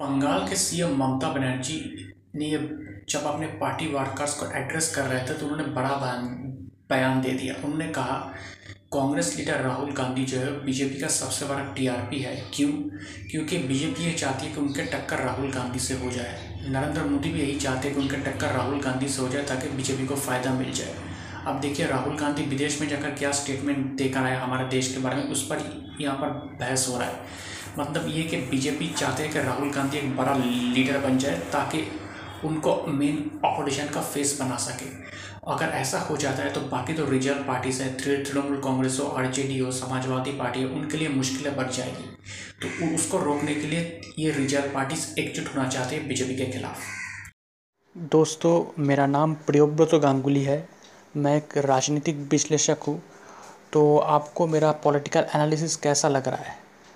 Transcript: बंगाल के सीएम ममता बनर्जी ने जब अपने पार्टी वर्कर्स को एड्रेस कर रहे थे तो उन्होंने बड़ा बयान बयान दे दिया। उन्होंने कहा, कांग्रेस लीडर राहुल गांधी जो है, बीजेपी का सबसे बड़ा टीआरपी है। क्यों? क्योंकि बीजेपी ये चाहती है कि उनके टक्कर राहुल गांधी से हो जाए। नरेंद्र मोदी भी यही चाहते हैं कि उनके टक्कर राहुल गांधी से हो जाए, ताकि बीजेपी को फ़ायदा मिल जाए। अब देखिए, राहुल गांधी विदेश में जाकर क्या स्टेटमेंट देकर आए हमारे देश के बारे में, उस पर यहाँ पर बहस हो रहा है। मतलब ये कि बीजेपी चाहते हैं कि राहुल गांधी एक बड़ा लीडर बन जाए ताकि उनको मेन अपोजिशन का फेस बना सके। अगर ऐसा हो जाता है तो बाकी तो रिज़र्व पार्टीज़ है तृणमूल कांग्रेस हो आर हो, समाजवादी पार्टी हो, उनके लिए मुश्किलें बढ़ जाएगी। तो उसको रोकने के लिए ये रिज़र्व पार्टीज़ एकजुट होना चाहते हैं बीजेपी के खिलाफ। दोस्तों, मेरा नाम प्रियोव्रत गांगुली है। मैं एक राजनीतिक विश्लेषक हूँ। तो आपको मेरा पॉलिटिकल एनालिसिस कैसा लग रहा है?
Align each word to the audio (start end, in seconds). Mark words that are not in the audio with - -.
बंगाल 0.00 0.48
के 0.48 0.56
सीएम 0.56 0.96
ममता 0.96 1.28
बनर्जी 1.28 1.78
ने 2.36 2.50
जब 3.08 3.24
अपने 3.24 3.46
पार्टी 3.46 3.86
वर्कर्स 3.86 4.34
को 4.34 4.46
एड्रेस 4.56 4.94
कर 4.94 5.02
रहे 5.02 5.20
थे 5.20 5.34
तो 5.34 5.46
उन्होंने 5.46 5.64
बड़ा 5.64 5.88
बयान 5.88 6.26
बयान 6.90 7.20
दे 7.20 7.30
दिया। 7.30 7.54
उन्होंने 7.64 7.86
कहा, 7.88 8.16
कांग्रेस 8.92 9.36
लीडर 9.38 9.60
राहुल 9.60 9.92
गांधी 9.92 10.24
जो 10.24 10.38
है, 10.38 10.64
बीजेपी 10.64 11.00
का 11.00 11.08
सबसे 11.08 11.46
बड़ा 11.46 11.72
टीआरपी 11.72 12.18
है। 12.18 12.44
क्यों? 12.54 12.72
क्योंकि 13.30 13.58
बीजेपी 13.58 14.04
ये 14.04 14.12
चाहती 14.12 14.46
है 14.46 14.52
कि 14.52 14.60
उनके 14.60 14.82
टक्कर 14.82 15.18
राहुल 15.18 15.50
गांधी 15.52 15.78
से 15.78 15.94
हो 15.94 16.10
जाए। 16.10 16.60
नरेंद्र 16.68 17.04
मोदी 17.04 17.30
भी 17.30 17.40
यही 17.40 17.58
चाहते 17.60 17.88
हैं 17.88 17.96
कि 17.96 18.02
उनके 18.02 18.16
टक्कर 18.16 18.52
राहुल 18.52 18.80
गांधी 18.80 19.08
से 19.08 19.22
हो 19.22 19.28
जाए, 19.28 19.42
ताकि 19.42 19.68
बीजेपी 19.68 20.06
को 20.06 20.16
फ़ायदा 20.16 20.54
मिल 20.54 20.72
जाए। 20.72 20.94
अब 21.46 21.60
देखिए, 21.60 21.86
राहुल 21.86 22.16
गांधी 22.16 22.42
विदेश 22.42 22.80
में 22.80 22.88
जाकर 22.88 23.10
क्या 23.10 23.32
स्टेटमेंट 23.32 23.86
देकर 23.96 24.20
आए 24.20 24.36
हमारे 24.36 24.68
देश 24.68 24.94
के 24.94 25.00
बारे 25.00 25.16
में, 25.16 25.24
उस 25.24 25.46
पर 25.46 25.86
यहाँ 26.00 26.16
पर 26.16 26.28
बहस 26.60 26.88
हो 26.88 26.98
रहा 26.98 27.08
है। 27.08 27.54
मतलब 27.78 28.08
ये 28.08 28.22
कि 28.22 28.36
बीजेपी 28.36 28.88
चाहते 28.88 29.22
हैं 29.22 29.32
कि 29.32 29.38
राहुल 29.38 29.70
गांधी 29.70 29.98
एक 29.98 30.16
बड़ा 30.16 30.34
लीडर 30.34 30.98
बन 30.98 31.18
जाए 31.18 31.38
ताकि 31.52 31.86
उनको 32.44 32.82
मेन 32.86 33.40
अपोजिशन 33.44 33.88
का 33.88 34.00
फेस 34.00 34.38
बना 34.40 34.56
सके। 34.56 34.84
अगर 35.52 35.66
ऐसा 35.66 35.98
हो 36.00 36.16
जाता 36.16 36.42
है 36.42 36.52
तो 36.52 36.60
बाकी 36.60 36.92
तो 36.92 37.04
रिज़र्व 37.04 37.42
पार्टीज़ 37.42 37.82
है 37.82 38.24
तृणमूल 38.24 38.56
कांग्रेस 38.56 38.98
हो 39.00 39.06
आर 39.08 39.24
हो, 39.24 39.72
समाजवादी 39.72 40.32
पार्टी 40.32 40.62
हो, 40.62 40.74
उनके 40.74 40.98
लिए 40.98 41.08
मुश्किलें 41.08 41.56
बढ़ 41.56 41.70
जाएगी। 41.70 42.16
तो 42.62 42.94
उसको 42.94 43.18
रोकने 43.18 43.54
के 43.54 43.66
लिए 43.66 44.00
ये 44.18 44.30
रिज़र्व 44.30 44.74
पार्टीज़ 44.74 45.20
एकजुट 45.20 45.56
होना 45.56 45.68
चाहते 45.68 45.96
हैं 45.96 46.08
बीजेपी 46.08 46.36
के 46.36 46.46
खिलाफ। 46.46 46.78
दोस्तों, 47.96 48.82
मेरा 48.82 49.06
नाम 49.06 49.34
प्रियोव्रत 49.34 49.94
गांगुली 49.94 50.42
है। 50.42 50.68
मैं 51.16 51.36
एक 51.36 51.56
राजनीतिक 51.56 52.16
विश्लेषक 52.30 52.76
हूँ। 52.88 53.02
तो 53.72 53.98
आपको 53.98 54.46
मेरा 54.46 54.72
पॉलिटिकल 54.72 55.26
एनालिसिस 55.34 55.76
कैसा 55.76 56.08
लग 56.08 56.28
रहा 56.28 56.42
है? 56.42 56.65